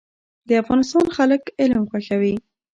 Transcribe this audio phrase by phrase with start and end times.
[0.47, 2.35] د افغانستان خلک علم خوښوي